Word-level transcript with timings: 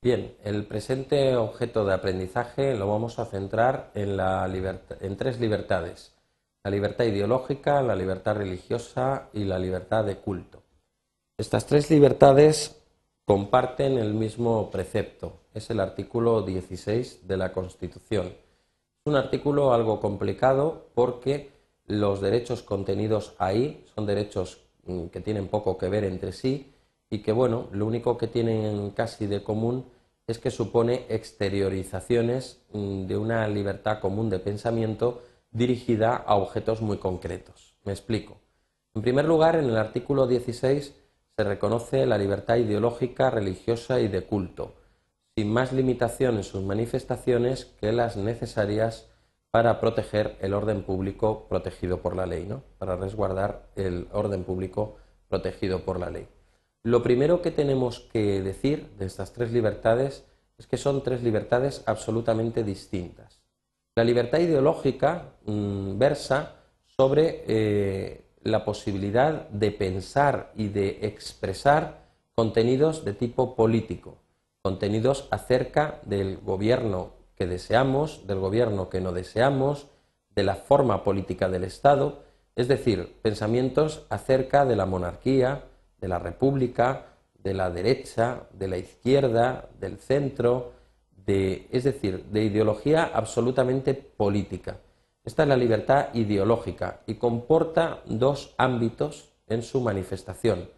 Bien, 0.00 0.36
el 0.44 0.64
presente 0.64 1.34
objeto 1.34 1.84
de 1.84 1.92
aprendizaje 1.92 2.76
lo 2.76 2.86
vamos 2.86 3.18
a 3.18 3.24
centrar 3.24 3.90
en, 3.96 4.16
en 5.00 5.16
tres 5.16 5.40
libertades. 5.40 6.14
La 6.62 6.70
libertad 6.70 7.04
ideológica, 7.04 7.82
la 7.82 7.96
libertad 7.96 8.36
religiosa 8.36 9.28
y 9.32 9.42
la 9.42 9.58
libertad 9.58 10.04
de 10.04 10.18
culto. 10.18 10.62
Estas 11.36 11.66
tres 11.66 11.90
libertades 11.90 12.80
comparten 13.24 13.98
el 13.98 14.14
mismo 14.14 14.70
precepto. 14.70 15.40
Es 15.52 15.68
el 15.70 15.80
artículo 15.80 16.42
16 16.42 17.26
de 17.26 17.36
la 17.36 17.52
Constitución. 17.52 18.26
Es 18.26 19.06
un 19.06 19.16
artículo 19.16 19.74
algo 19.74 19.98
complicado 20.00 20.90
porque 20.94 21.50
los 21.86 22.20
derechos 22.20 22.62
contenidos 22.62 23.34
ahí 23.38 23.84
son 23.96 24.06
derechos 24.06 24.60
mm, 24.84 25.06
que 25.06 25.20
tienen 25.20 25.48
poco 25.48 25.76
que 25.76 25.88
ver 25.88 26.04
entre 26.04 26.30
sí 26.30 26.72
y 27.10 27.20
que, 27.20 27.32
bueno, 27.32 27.68
lo 27.72 27.86
único 27.86 28.18
que 28.18 28.26
tienen 28.26 28.90
casi 28.90 29.26
de 29.26 29.42
común 29.42 29.86
es 30.26 30.38
que 30.38 30.50
supone 30.50 31.06
exteriorizaciones 31.08 32.60
mm, 32.72 33.06
de 33.06 33.16
una 33.16 33.48
libertad 33.48 34.00
común 34.00 34.28
de 34.28 34.38
pensamiento 34.38 35.22
dirigida 35.50 36.16
a 36.16 36.36
objetos 36.36 36.82
muy 36.82 36.98
concretos. 36.98 37.76
Me 37.84 37.92
explico. 37.92 38.36
En 38.94 39.02
primer 39.02 39.24
lugar, 39.24 39.56
en 39.56 39.64
el 39.64 39.76
artículo 39.76 40.26
16 40.26 40.94
se 41.36 41.44
reconoce 41.44 42.04
la 42.04 42.18
libertad 42.18 42.56
ideológica, 42.56 43.30
religiosa 43.30 44.00
y 44.00 44.08
de 44.08 44.24
culto, 44.24 44.74
sin 45.34 45.50
más 45.50 45.72
limitación 45.72 46.36
en 46.36 46.44
sus 46.44 46.62
manifestaciones 46.62 47.64
que 47.80 47.92
las 47.92 48.16
necesarias 48.16 49.08
para 49.50 49.80
proteger 49.80 50.36
el 50.40 50.52
orden 50.52 50.82
público 50.82 51.46
protegido 51.48 52.02
por 52.02 52.14
la 52.14 52.26
ley, 52.26 52.44
¿no? 52.44 52.62
para 52.78 52.96
resguardar 52.96 53.70
el 53.76 54.08
orden 54.12 54.44
público 54.44 54.96
protegido 55.28 55.84
por 55.84 55.98
la 55.98 56.10
ley. 56.10 56.28
Lo 56.88 57.02
primero 57.02 57.42
que 57.42 57.50
tenemos 57.50 58.00
que 58.00 58.40
decir 58.40 58.88
de 58.98 59.04
estas 59.04 59.34
tres 59.34 59.52
libertades 59.52 60.24
es 60.56 60.66
que 60.66 60.78
son 60.78 61.02
tres 61.02 61.22
libertades 61.22 61.82
absolutamente 61.84 62.64
distintas. 62.64 63.42
La 63.94 64.04
libertad 64.04 64.38
ideológica 64.38 65.34
mm, 65.44 65.98
versa 65.98 66.54
sobre 66.86 67.44
eh, 67.46 68.24
la 68.42 68.64
posibilidad 68.64 69.50
de 69.50 69.70
pensar 69.70 70.50
y 70.56 70.68
de 70.68 71.00
expresar 71.02 72.06
contenidos 72.34 73.04
de 73.04 73.12
tipo 73.12 73.54
político, 73.54 74.16
contenidos 74.62 75.28
acerca 75.30 76.00
del 76.06 76.38
gobierno 76.38 77.10
que 77.36 77.46
deseamos, 77.46 78.26
del 78.26 78.38
gobierno 78.38 78.88
que 78.88 79.02
no 79.02 79.12
deseamos, 79.12 79.88
de 80.34 80.42
la 80.42 80.54
forma 80.54 81.04
política 81.04 81.50
del 81.50 81.64
Estado, 81.64 82.22
es 82.56 82.66
decir, 82.66 83.14
pensamientos 83.20 84.06
acerca 84.08 84.64
de 84.64 84.76
la 84.76 84.86
monarquía, 84.86 85.67
de 86.00 86.08
la 86.08 86.18
República, 86.18 87.06
de 87.42 87.54
la 87.54 87.70
derecha, 87.70 88.42
de 88.52 88.68
la 88.68 88.78
izquierda, 88.78 89.68
del 89.80 89.98
centro, 89.98 90.72
de, 91.26 91.68
es 91.70 91.84
decir, 91.84 92.24
de 92.26 92.44
ideología 92.44 93.10
absolutamente 93.12 93.94
política. 93.94 94.78
Esta 95.24 95.42
es 95.42 95.48
la 95.48 95.56
libertad 95.56 96.08
ideológica 96.14 97.00
y 97.06 97.14
comporta 97.14 98.02
dos 98.06 98.54
ámbitos 98.56 99.32
en 99.46 99.62
su 99.62 99.80
manifestación. 99.80 100.70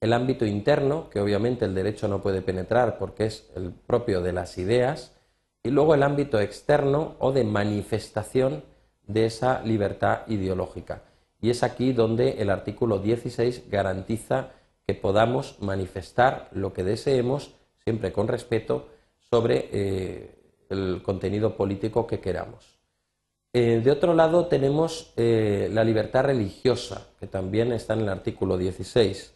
El 0.00 0.12
ámbito 0.12 0.44
interno, 0.44 1.08
que 1.10 1.20
obviamente 1.20 1.64
el 1.64 1.74
derecho 1.74 2.06
no 2.06 2.20
puede 2.20 2.42
penetrar 2.42 2.98
porque 2.98 3.26
es 3.26 3.50
el 3.56 3.72
propio 3.72 4.22
de 4.22 4.32
las 4.32 4.58
ideas, 4.58 5.16
y 5.62 5.70
luego 5.70 5.94
el 5.94 6.04
ámbito 6.04 6.38
externo 6.38 7.16
o 7.18 7.32
de 7.32 7.42
manifestación 7.42 8.62
de 9.06 9.26
esa 9.26 9.62
libertad 9.62 10.20
ideológica. 10.28 11.02
Y 11.40 11.50
es 11.50 11.62
aquí 11.62 11.92
donde 11.92 12.40
el 12.42 12.50
artículo 12.50 13.00
16 13.00 13.68
garantiza 13.68 14.50
que 14.86 14.94
podamos 14.94 15.56
manifestar 15.60 16.48
lo 16.52 16.72
que 16.72 16.84
deseemos, 16.84 17.54
siempre 17.82 18.12
con 18.12 18.28
respeto, 18.28 18.88
sobre 19.18 19.68
eh, 19.72 20.34
el 20.70 21.02
contenido 21.02 21.56
político 21.56 22.06
que 22.06 22.20
queramos. 22.20 22.78
Eh, 23.52 23.80
de 23.82 23.90
otro 23.90 24.14
lado 24.14 24.46
tenemos 24.46 25.12
eh, 25.16 25.68
la 25.72 25.82
libertad 25.82 26.24
religiosa, 26.24 27.08
que 27.18 27.26
también 27.26 27.72
está 27.72 27.94
en 27.94 28.00
el 28.00 28.08
artículo 28.08 28.58
16. 28.58 29.34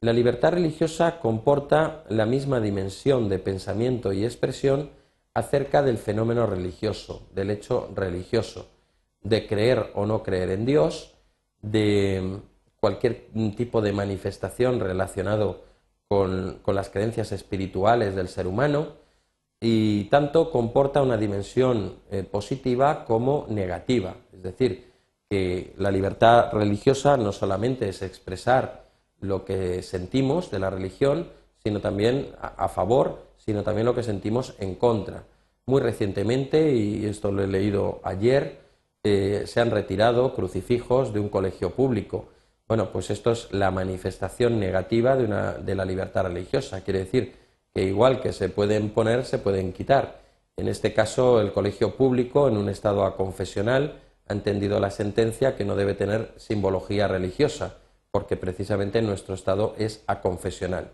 La 0.00 0.12
libertad 0.12 0.52
religiosa 0.52 1.18
comporta 1.20 2.04
la 2.08 2.26
misma 2.26 2.60
dimensión 2.60 3.28
de 3.28 3.38
pensamiento 3.38 4.12
y 4.12 4.24
expresión 4.24 4.90
acerca 5.34 5.82
del 5.82 5.98
fenómeno 5.98 6.46
religioso, 6.46 7.26
del 7.34 7.50
hecho 7.50 7.90
religioso, 7.94 8.68
de 9.22 9.46
creer 9.46 9.90
o 9.94 10.06
no 10.06 10.22
creer 10.22 10.50
en 10.50 10.64
Dios, 10.64 11.14
de 11.60 12.40
cualquier 12.86 13.26
tipo 13.56 13.82
de 13.82 13.92
manifestación 13.92 14.78
relacionado 14.78 15.64
con, 16.06 16.60
las 16.68 16.88
creencias 16.88 17.32
espirituales 17.32 18.14
del 18.14 18.28
ser 18.28 18.46
humano 18.46 18.92
y 19.60 20.04
tanto 20.04 20.52
comporta 20.52 21.02
una 21.02 21.16
dimensión 21.16 21.96
eh, 22.12 22.22
positiva 22.22 23.04
como 23.04 23.44
negativa. 23.48 24.14
Es 24.32 24.40
decir, 24.40 24.92
que 25.28 25.74
la 25.78 25.90
libertad 25.90 26.52
religiosa 26.52 27.16
no 27.16 27.32
solamente 27.32 27.88
es 27.88 28.02
expresar 28.02 28.84
lo 29.18 29.44
que 29.44 29.82
sentimos 29.82 30.52
de 30.52 30.60
la 30.60 30.70
religión, 30.70 31.26
sino 31.64 31.80
también 31.80 32.28
a, 32.40 32.68
favor, 32.68 33.18
sino 33.36 33.64
también 33.64 33.86
lo 33.86 33.96
que 33.96 34.04
sentimos 34.04 34.54
en 34.60 34.76
contra. 34.76 35.24
Muy 35.66 35.80
recientemente, 35.80 36.72
y 36.72 37.04
esto 37.04 37.32
lo 37.32 37.42
he 37.42 37.48
leído 37.48 37.98
ayer, 38.04 38.60
eh, 39.02 39.42
se 39.46 39.60
han 39.60 39.72
retirado 39.72 40.34
crucifijos 40.34 41.12
de 41.12 41.18
un 41.18 41.30
colegio 41.30 41.70
público 41.70 42.28
bueno, 42.68 42.90
pues 42.90 43.10
esto 43.10 43.30
es 43.32 43.52
la 43.52 43.70
manifestación 43.70 44.58
negativa 44.58 45.16
de, 45.16 45.74
la 45.74 45.84
libertad 45.84 46.24
religiosa. 46.24 46.82
Quiere 46.82 47.00
decir 47.00 47.34
que 47.72 47.84
igual 47.84 48.20
que 48.20 48.32
se 48.32 48.48
pueden 48.48 48.90
poner, 48.90 49.24
se 49.24 49.38
pueden 49.38 49.72
quitar. 49.72 50.20
En 50.56 50.68
este 50.68 50.92
caso, 50.92 51.40
el 51.40 51.52
colegio 51.52 51.96
público, 51.96 52.48
en 52.48 52.56
un 52.56 52.68
estado 52.68 53.04
aconfesional, 53.04 54.00
ha 54.28 54.32
entendido 54.32 54.80
la 54.80 54.90
sentencia 54.90 55.54
que 55.54 55.64
no 55.64 55.76
debe 55.76 55.94
tener 55.94 56.32
simbología 56.36 57.06
religiosa, 57.06 57.76
porque 58.10 58.36
precisamente 58.36 59.00
nuestro 59.00 59.34
estado 59.34 59.74
es 59.78 60.02
aconfesional. 60.06 60.90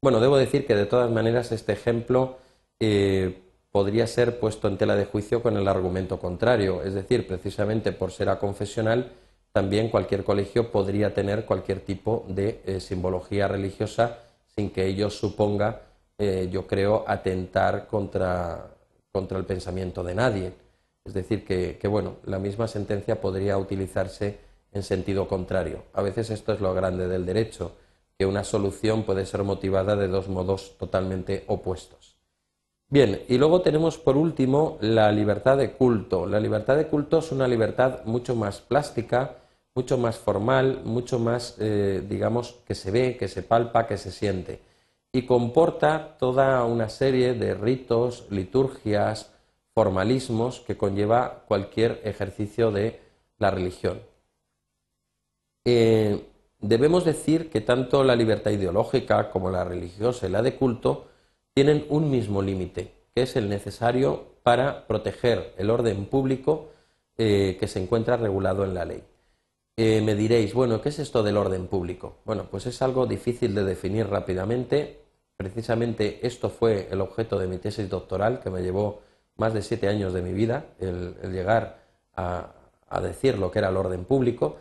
Bueno, 0.00 0.20
debo 0.20 0.38
decir 0.38 0.66
que 0.66 0.74
de 0.74 0.86
todas 0.86 1.10
maneras 1.10 1.52
este 1.52 1.72
ejemplo 1.72 2.38
eh, 2.78 3.42
podría 3.70 4.06
ser 4.06 4.40
puesto 4.40 4.68
en 4.68 4.78
tela 4.78 4.96
de 4.96 5.04
juicio 5.04 5.42
con 5.42 5.58
el 5.58 5.68
argumento 5.68 6.18
contrario, 6.18 6.82
es 6.82 6.94
decir, 6.94 7.26
precisamente 7.26 7.92
por 7.92 8.10
ser 8.10 8.30
aconfesional, 8.30 9.12
también 9.52 9.88
cualquier 9.88 10.24
colegio 10.24 10.70
podría 10.70 11.12
tener 11.12 11.44
cualquier 11.44 11.80
tipo 11.80 12.24
de 12.28 12.62
eh, 12.66 12.80
simbología 12.80 13.48
religiosa 13.48 14.18
sin 14.54 14.70
que 14.70 14.86
ello 14.86 15.10
suponga, 15.10 15.82
eh, 16.18 16.48
yo 16.50 16.66
creo, 16.66 17.04
atentar 17.06 17.86
contra, 17.86 18.70
contra, 19.12 19.38
el 19.38 19.44
pensamiento 19.44 20.02
de 20.04 20.14
nadie. 20.14 20.52
Es 21.04 21.14
decir, 21.14 21.44
que, 21.44 21.78
que, 21.80 21.88
bueno, 21.88 22.16
la 22.24 22.38
misma 22.38 22.68
sentencia 22.68 23.20
podría 23.20 23.58
utilizarse 23.58 24.38
en 24.72 24.82
sentido 24.82 25.26
contrario. 25.26 25.84
A 25.94 26.02
veces 26.02 26.30
esto 26.30 26.52
es 26.52 26.60
lo 26.60 26.74
grande 26.74 27.08
del 27.08 27.26
derecho, 27.26 27.72
que 28.18 28.26
una 28.26 28.44
solución 28.44 29.04
puede 29.04 29.26
ser 29.26 29.42
motivada 29.44 29.96
de 29.96 30.08
dos 30.08 30.28
modos 30.28 30.76
totalmente 30.78 31.44
opuestos. 31.46 32.09
Bien, 32.92 33.22
y 33.28 33.38
luego 33.38 33.62
tenemos 33.62 33.98
por 33.98 34.16
último 34.16 34.76
la 34.80 35.12
libertad 35.12 35.56
de 35.56 35.70
culto. 35.74 36.26
La 36.26 36.40
libertad 36.40 36.76
de 36.76 36.88
culto 36.88 37.18
es 37.18 37.30
una 37.30 37.46
libertad 37.46 38.00
mucho 38.04 38.34
más 38.34 38.60
plástica, 38.60 39.36
mucho 39.76 39.96
más 39.96 40.18
formal, 40.18 40.80
mucho 40.84 41.20
más, 41.20 41.54
eh, 41.60 42.02
digamos, 42.08 42.56
que 42.66 42.74
se 42.74 42.90
ve, 42.90 43.16
que 43.16 43.28
se 43.28 43.44
palpa, 43.44 43.86
que 43.86 43.96
se 43.96 44.10
siente. 44.10 44.60
Y 45.12 45.22
comporta 45.24 46.16
toda 46.18 46.64
una 46.64 46.88
serie 46.88 47.34
de 47.34 47.54
ritos, 47.54 48.26
liturgias, 48.28 49.32
formalismos 49.72 50.58
que 50.58 50.76
conlleva 50.76 51.44
cualquier 51.46 52.00
ejercicio 52.02 52.72
de 52.72 53.00
la 53.38 53.52
religión. 53.52 54.00
Eh, 55.64 56.26
debemos 56.58 57.04
decir 57.04 57.50
que 57.50 57.60
tanto 57.60 58.02
la 58.02 58.16
libertad 58.16 58.50
ideológica 58.50 59.30
como 59.30 59.48
la 59.48 59.62
religiosa 59.62 60.26
y 60.26 60.30
la 60.30 60.42
de 60.42 60.56
culto 60.56 61.09
tienen 61.62 61.84
un 61.90 62.10
mismo 62.10 62.40
límite, 62.40 62.90
que 63.14 63.20
es 63.20 63.36
el 63.36 63.50
necesario 63.50 64.36
para 64.42 64.86
proteger 64.86 65.52
el 65.58 65.68
orden 65.68 66.06
público 66.06 66.70
eh, 67.18 67.58
que 67.60 67.68
se 67.68 67.82
encuentra 67.82 68.16
regulado 68.16 68.64
en 68.64 68.72
la 68.72 68.86
ley. 68.86 69.04
Eh, 69.76 70.00
me 70.00 70.14
diréis, 70.14 70.54
bueno, 70.54 70.80
¿qué 70.80 70.88
es 70.88 70.98
esto 71.00 71.22
del 71.22 71.36
orden 71.36 71.66
público? 71.66 72.16
Bueno, 72.24 72.46
pues 72.50 72.64
es 72.64 72.80
algo 72.80 73.04
difícil 73.04 73.54
de 73.54 73.64
definir 73.64 74.06
rápidamente. 74.06 75.02
Precisamente 75.36 76.26
esto 76.26 76.48
fue 76.48 76.88
el 76.90 77.02
objeto 77.02 77.38
de 77.38 77.46
mi 77.46 77.58
tesis 77.58 77.90
doctoral, 77.90 78.40
que 78.40 78.48
me 78.48 78.62
llevó 78.62 79.02
más 79.36 79.52
de 79.52 79.60
siete 79.60 79.86
años 79.86 80.14
de 80.14 80.22
mi 80.22 80.32
vida, 80.32 80.64
el, 80.78 81.14
llegar 81.30 81.82
a, 82.16 82.54
decir 83.02 83.36
lo 83.36 83.50
que 83.50 83.58
era 83.58 83.68
el 83.68 83.76
orden 83.76 84.06
público. 84.06 84.56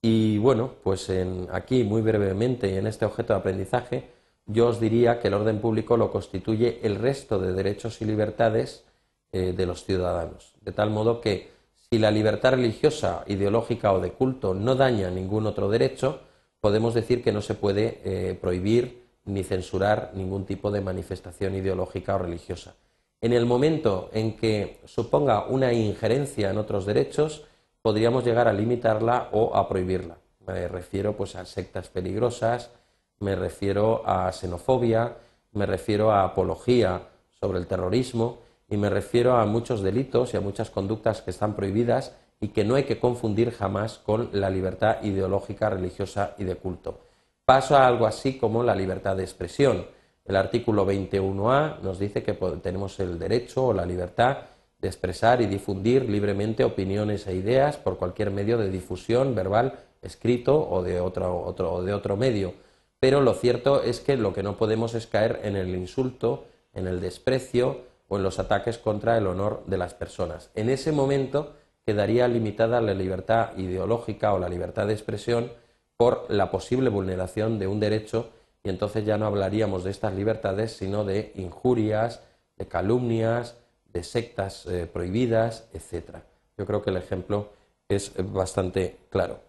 Y 0.00 0.38
bueno, 0.38 0.76
pues 0.82 1.12
aquí 1.52 1.84
muy 1.84 2.00
brevemente 2.00 2.78
en 2.78 2.86
este 2.86 3.04
objeto 3.04 3.34
de 3.34 3.38
aprendizaje, 3.40 4.17
yo 4.48 4.68
os 4.68 4.80
diría 4.80 5.20
que 5.20 5.28
el 5.28 5.34
orden 5.34 5.60
público 5.60 5.96
lo 5.96 6.10
constituye 6.10 6.80
el 6.82 6.96
resto 6.96 7.38
de 7.38 7.52
derechos 7.52 8.00
y 8.00 8.06
libertades 8.06 8.84
eh, 9.30 9.52
de 9.52 9.66
los 9.66 9.84
ciudadanos. 9.84 10.54
De 10.62 10.72
tal 10.72 10.90
modo 10.90 11.20
que 11.20 11.50
si 11.74 11.98
la 11.98 12.10
libertad 12.10 12.52
religiosa, 12.52 13.24
ideológica 13.26 13.92
o 13.92 14.00
de 14.00 14.12
culto 14.12 14.54
no 14.54 14.74
daña 14.74 15.10
ningún 15.10 15.46
otro 15.46 15.68
derecho, 15.68 16.20
podemos 16.60 16.94
decir 16.94 17.22
que 17.22 17.32
no 17.32 17.42
se 17.42 17.54
puede 17.54 18.00
eh, 18.04 18.34
prohibir 18.34 19.04
ni 19.26 19.44
censurar 19.44 20.12
ningún 20.14 20.46
tipo 20.46 20.70
de 20.70 20.80
manifestación 20.80 21.54
ideológica 21.54 22.16
o 22.16 22.18
religiosa. 22.18 22.74
En 23.20 23.34
el 23.34 23.44
momento 23.44 24.08
en 24.14 24.36
que 24.36 24.80
suponga 24.86 25.46
una 25.46 25.72
injerencia 25.74 26.50
en 26.50 26.58
otros 26.58 26.86
derechos, 26.86 27.44
podríamos 27.82 28.24
llegar 28.24 28.48
a 28.48 28.52
limitarla 28.52 29.28
o 29.32 29.54
a 29.54 29.68
prohibirla. 29.68 30.18
Me 30.46 30.68
refiero 30.68 31.16
pues 31.16 31.36
a 31.36 31.44
sectas 31.44 31.88
peligrosas, 31.88 32.70
me 33.20 33.34
refiero 33.34 34.02
a 34.06 34.30
xenofobia, 34.32 35.16
me 35.52 35.66
refiero 35.66 36.10
a 36.12 36.24
apología 36.24 37.02
sobre 37.40 37.58
el 37.58 37.66
terrorismo 37.66 38.38
y 38.68 38.76
me 38.76 38.90
refiero 38.90 39.36
a 39.36 39.46
muchos 39.46 39.82
delitos 39.82 40.34
y 40.34 40.36
a 40.36 40.40
muchas 40.40 40.70
conductas 40.70 41.22
que 41.22 41.30
están 41.30 41.54
prohibidas 41.54 42.14
y 42.40 42.48
que 42.48 42.64
no 42.64 42.74
hay 42.74 42.84
que 42.84 43.00
confundir 43.00 43.50
jamás 43.50 43.98
con 43.98 44.30
la 44.32 44.50
libertad 44.50 45.02
ideológica, 45.02 45.70
religiosa 45.70 46.34
y 46.38 46.44
de 46.44 46.56
culto. 46.56 47.00
Paso 47.44 47.76
a 47.76 47.86
algo 47.86 48.06
así 48.06 48.38
como 48.38 48.62
la 48.62 48.74
libertad 48.74 49.16
de 49.16 49.24
expresión. 49.24 49.86
El 50.24 50.36
artículo 50.36 50.86
21A 50.86 51.80
nos 51.80 51.98
dice 51.98 52.22
que 52.22 52.34
tenemos 52.62 53.00
el 53.00 53.18
derecho 53.18 53.68
o 53.68 53.72
la 53.72 53.86
libertad 53.86 54.38
de 54.78 54.86
expresar 54.86 55.40
y 55.40 55.46
difundir 55.46 56.08
libremente 56.08 56.62
opiniones 56.62 57.26
e 57.26 57.34
ideas 57.34 57.76
por 57.78 57.96
cualquier 57.96 58.30
medio 58.30 58.58
de 58.58 58.70
difusión 58.70 59.34
verbal, 59.34 59.78
escrito 60.02 60.68
o 60.70 60.82
de 60.82 61.00
otro, 61.00 61.42
otro, 61.42 61.82
de 61.82 61.92
otro 61.92 62.16
medio. 62.16 62.52
Pero 63.00 63.20
lo 63.20 63.34
cierto 63.34 63.82
es 63.82 64.00
que 64.00 64.16
lo 64.16 64.32
que 64.32 64.42
no 64.42 64.56
podemos 64.56 64.94
es 64.94 65.06
caer 65.06 65.40
en 65.44 65.56
el 65.56 65.74
insulto, 65.74 66.46
en 66.72 66.86
el 66.86 67.00
desprecio 67.00 67.82
o 68.08 68.16
en 68.16 68.22
los 68.22 68.38
ataques 68.38 68.78
contra 68.78 69.16
el 69.16 69.26
honor 69.26 69.62
de 69.66 69.78
las 69.78 69.94
personas. 69.94 70.50
En 70.54 70.68
ese 70.68 70.92
momento 70.92 71.54
quedaría 71.86 72.26
limitada 72.28 72.80
la 72.80 72.94
libertad 72.94 73.56
ideológica 73.56 74.34
o 74.34 74.38
la 74.38 74.48
libertad 74.48 74.86
de 74.86 74.94
expresión 74.94 75.52
por 75.96 76.26
la 76.28 76.50
posible 76.50 76.90
vulneración 76.90 77.58
de 77.58 77.66
un 77.66 77.80
derecho 77.80 78.30
y 78.62 78.70
entonces 78.70 79.04
ya 79.04 79.16
no 79.16 79.26
hablaríamos 79.26 79.84
de 79.84 79.90
estas 79.90 80.14
libertades, 80.14 80.72
sino 80.72 81.04
de 81.04 81.32
injurias, 81.36 82.22
de 82.56 82.66
calumnias, 82.66 83.56
de 83.92 84.02
sectas 84.02 84.66
eh, 84.66 84.86
prohibidas, 84.92 85.68
etc. 85.72 86.18
Yo 86.56 86.66
creo 86.66 86.82
que 86.82 86.90
el 86.90 86.96
ejemplo 86.96 87.50
es 87.88 88.12
bastante 88.32 88.98
claro. 89.10 89.47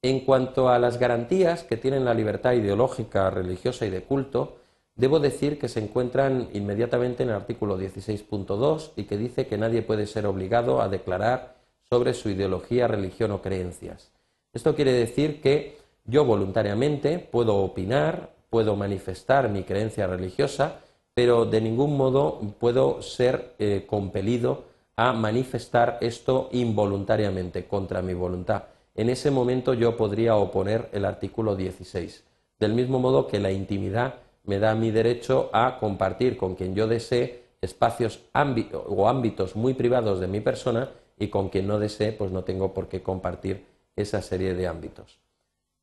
En 0.00 0.20
cuanto 0.20 0.68
a 0.68 0.78
las 0.78 0.98
garantías 0.98 1.64
que 1.64 1.76
tienen 1.76 2.04
la 2.04 2.14
libertad 2.14 2.52
ideológica, 2.52 3.30
religiosa 3.30 3.84
y 3.84 3.90
de 3.90 4.02
culto, 4.02 4.58
debo 4.94 5.18
decir 5.18 5.58
que 5.58 5.68
se 5.68 5.80
encuentran 5.80 6.50
inmediatamente 6.52 7.24
en 7.24 7.30
el 7.30 7.34
artículo 7.34 7.76
16.2 7.76 8.92
y 8.94 9.04
que 9.04 9.16
dice 9.16 9.48
que 9.48 9.58
nadie 9.58 9.82
puede 9.82 10.06
ser 10.06 10.26
obligado 10.26 10.80
a 10.80 10.88
declarar 10.88 11.56
sobre 11.88 12.14
su 12.14 12.30
ideología, 12.30 12.86
religión 12.86 13.32
o 13.32 13.42
creencias. 13.42 14.12
Esto 14.52 14.76
quiere 14.76 14.92
decir 14.92 15.40
que 15.40 15.78
yo 16.04 16.24
voluntariamente 16.24 17.18
puedo 17.18 17.56
opinar, 17.56 18.30
puedo 18.50 18.76
manifestar 18.76 19.48
mi 19.48 19.64
creencia 19.64 20.06
religiosa, 20.06 20.80
pero 21.12 21.44
de 21.44 21.60
ningún 21.60 21.96
modo 21.96 22.40
puedo 22.60 23.02
ser 23.02 23.54
eh, 23.58 23.84
compelido 23.88 24.64
a 24.94 25.12
manifestar 25.12 25.98
esto 26.00 26.48
involuntariamente, 26.52 27.66
contra 27.66 28.00
mi 28.00 28.14
voluntad. 28.14 28.64
En 28.98 29.10
ese 29.10 29.30
momento 29.30 29.74
yo 29.74 29.96
podría 29.96 30.34
oponer 30.34 30.88
el 30.90 31.04
artículo 31.04 31.54
16. 31.54 32.24
Del 32.58 32.74
mismo 32.74 32.98
modo 32.98 33.28
que 33.28 33.38
la 33.38 33.52
intimidad 33.52 34.16
me 34.42 34.58
da 34.58 34.74
mi 34.74 34.90
derecho 34.90 35.50
a 35.52 35.78
compartir 35.78 36.36
con 36.36 36.56
quien 36.56 36.74
yo 36.74 36.88
desee 36.88 37.44
espacios 37.60 38.24
o 38.34 39.08
ámbitos 39.08 39.54
muy 39.54 39.74
privados 39.74 40.18
de 40.18 40.26
mi 40.26 40.40
persona 40.40 40.90
y 41.16 41.28
con 41.28 41.48
quien 41.48 41.68
no 41.68 41.78
desee, 41.78 42.10
pues 42.10 42.32
no 42.32 42.42
tengo 42.42 42.74
por 42.74 42.88
qué 42.88 43.00
compartir 43.00 43.66
esa 43.94 44.20
serie 44.20 44.54
de 44.54 44.66
ámbitos. 44.66 45.20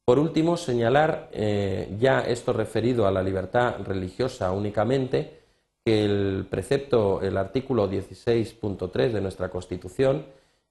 Por 0.04 0.20
último, 0.20 0.58
señalar, 0.58 1.30
eh, 1.32 1.96
ya 1.98 2.20
esto 2.20 2.52
referido 2.52 3.08
a 3.08 3.12
la 3.12 3.24
libertad 3.24 3.78
religiosa 3.86 4.52
únicamente, 4.52 5.40
que 5.86 6.04
el 6.04 6.48
precepto, 6.50 7.22
el 7.22 7.38
artículo 7.38 7.90
16.3 7.90 9.14
de 9.14 9.22
nuestra 9.22 9.48
Constitución, 9.48 10.26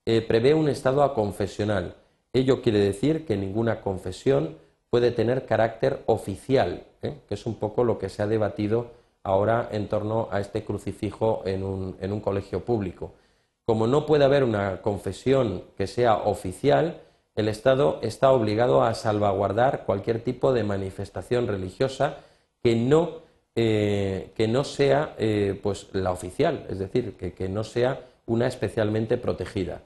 eh, 0.04 0.20
prevé 0.20 0.52
un 0.52 0.68
estado 0.68 1.02
aconfesional. 1.02 2.03
Ello 2.34 2.60
quiere 2.60 2.80
decir 2.80 3.24
que 3.24 3.38
ninguna 3.38 3.80
confesión 3.80 4.58
puede 4.90 5.10
tener 5.10 5.46
carácter 5.46 6.02
oficial, 6.04 6.84
¿eh? 7.00 7.14
que 7.26 7.34
es 7.34 7.46
un 7.46 7.54
poco 7.54 7.82
lo 7.82 7.98
que 7.98 8.10
se 8.10 8.22
ha 8.22 8.26
debatido 8.26 8.90
ahora 9.22 9.70
en 9.72 9.88
torno 9.88 10.28
a 10.30 10.40
este 10.40 10.64
crucifijo 10.64 11.42
en 11.46 11.62
un 11.64 12.20
colegio 12.20 12.62
público. 12.62 13.14
Como 13.64 13.86
no 13.86 14.04
puede 14.04 14.24
haber 14.24 14.44
una 14.44 14.82
confesión 14.82 15.64
que 15.78 15.86
sea 15.86 16.16
oficial, 16.16 17.00
el 17.34 17.48
Estado 17.48 17.98
está 18.02 18.30
obligado 18.30 18.82
a 18.82 18.94
salvaguardar 18.94 19.84
cualquier 19.86 20.20
tipo 20.20 20.52
de 20.52 20.64
manifestación 20.64 21.46
religiosa 21.46 22.18
que 22.62 22.76
no, 22.76 23.22
eh, 23.56 24.32
que 24.36 24.48
no 24.48 24.64
sea 24.64 25.14
eh, 25.18 25.58
pues, 25.62 25.88
la 25.92 26.12
oficial, 26.12 26.66
es 26.68 26.78
decir, 26.78 27.16
que, 27.16 27.32
que 27.32 27.48
no 27.48 27.64
sea 27.64 28.06
una 28.26 28.46
especialmente 28.46 29.16
protegida. 29.16 29.80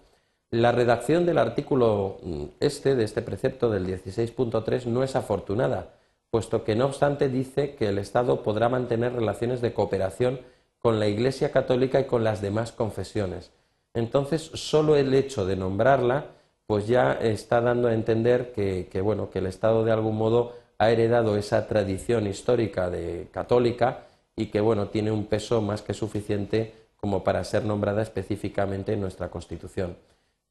La 0.50 0.73
redacción 0.73 1.27
del 1.27 1.39
artículo 1.39 2.19
mm, 2.23 2.45
este, 2.61 2.95
de 2.95 3.05
este 3.05 3.23
precepto 3.23 3.71
del 3.71 3.87
16.3, 3.87 4.87
no 4.87 5.03
es 5.03 5.17
afortunada, 5.17 5.95
puesto 6.31 6.65
que 6.65 6.75
no 6.75 6.87
obstante 6.87 7.29
dice 7.29 7.75
que 7.75 7.89
el 7.89 7.99
Estado 7.99 8.43
podrá 8.43 8.69
mantener 8.69 9.12
relaciones 9.12 9.61
de 9.61 9.73
cooperación 9.73 10.41
con 10.79 10.99
la 10.99 11.09
Iglesia 11.09 11.50
Católica 11.50 12.00
y 12.00 12.05
con 12.05 12.25
las 12.25 12.41
demás 12.41 12.73
confesiones 12.73 13.50
entonces 13.99 14.43
solo 14.55 14.97
el 14.97 15.15
hecho 15.15 15.47
de 15.47 15.56
nombrarla 15.56 16.27
pues 16.67 16.87
ya 16.87 17.12
está 17.12 17.61
dando 17.61 17.89
a 17.89 17.94
entender 17.94 18.53
que, 18.53 19.01
bueno, 19.01 19.31
que 19.31 19.39
el 19.39 19.47
Estado 19.47 19.85
de 19.85 19.93
algún 19.93 20.17
modo 20.17 20.55
ha 20.77 20.91
heredado 20.91 21.37
esa 21.39 21.67
tradición 21.67 22.27
histórica 22.27 22.91
de 22.91 23.29
católica 23.33 24.06
y 24.37 24.47
que 24.47 24.61
bueno, 24.61 24.89
tiene 24.89 25.11
un 25.11 25.27
peso 25.27 25.62
más 25.62 25.81
que 25.81 25.94
suficiente 25.94 26.75
como 26.97 27.25
para 27.25 27.43
ser 27.44 27.65
nombrada 27.65 28.03
específicamente 28.03 28.93
en 28.93 29.01
nuestra 29.01 29.31
Constitución. 29.31 29.97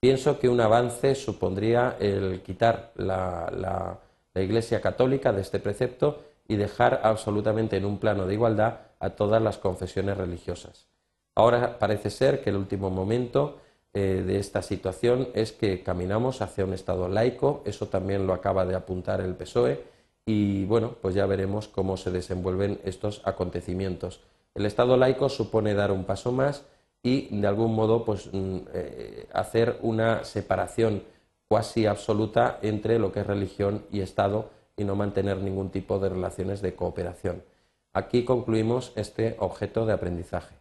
Pienso 0.08 0.40
que 0.40 0.48
un 0.48 0.62
avance 0.62 1.16
supondría 1.16 1.98
el 2.00 2.42
quitar 2.42 2.94
la, 2.96 4.00
Iglesia 4.36 4.80
católica 4.80 5.34
de 5.34 5.42
este 5.42 5.60
precepto 5.60 6.24
y 6.48 6.56
dejar 6.56 7.02
absolutamente 7.04 7.76
en 7.76 7.84
un 7.84 7.98
plano 7.98 8.26
de 8.26 8.36
igualdad 8.36 8.80
a 9.02 9.10
todas 9.10 9.42
las 9.42 9.58
confesiones 9.58 10.16
religiosas. 10.16 10.88
Ahora 11.36 11.78
parece 11.78 12.10
ser 12.10 12.42
que 12.42 12.52
el 12.52 12.56
último 12.56 12.90
momento 12.90 13.58
eh, 13.94 14.24
de 14.26 14.40
esta 14.40 14.62
situación 14.62 15.28
es 15.34 15.52
que 15.52 15.84
caminamos 15.84 16.42
hacia 16.42 16.64
un 16.64 16.74
Estado 16.74 17.10
laico, 17.10 17.62
eso 17.66 17.88
también 17.88 18.26
lo 18.26 18.34
acaba 18.34 18.66
de 18.66 18.76
apuntar 18.76 19.20
el 19.20 19.36
PSOE, 19.36 19.84
y 20.26 20.64
bueno, 20.64 20.96
pues 21.02 21.16
ya 21.16 21.26
veremos 21.26 21.68
cómo 21.68 21.98
se 21.98 22.12
desenvuelven 22.12 22.80
estos 22.86 23.22
acontecimientos. 23.26 24.22
El 24.56 24.66
Estado 24.66 24.96
laico 24.96 25.28
supone 25.28 25.74
dar 25.74 25.92
un 25.92 26.06
paso 26.06 26.32
más 26.32 26.64
y 27.08 27.30
de 27.32 27.48
algún 27.48 27.74
modo 27.74 28.04
pues, 28.04 28.30
mm, 28.34 28.58
eh, 28.74 29.28
hacer 29.32 29.80
una 29.82 30.26
separación 30.26 31.04
cuasi 31.48 31.86
absoluta 31.86 32.60
entre 32.62 33.00
lo 33.00 33.14
que 33.14 33.22
es 33.22 33.28
religión 33.28 33.86
y 33.92 34.02
Estado 34.02 34.50
y 34.76 34.84
no 34.84 34.96
mantener 34.96 35.38
ningún 35.38 35.70
tipo 35.70 36.00
de 36.00 36.10
relaciones 36.10 36.62
de 36.62 36.76
cooperación. 36.76 37.44
Aquí 37.94 38.26
concluimos 38.26 38.92
este 38.96 39.38
objeto 39.40 39.86
de 39.86 39.94
aprendizaje. 39.94 40.54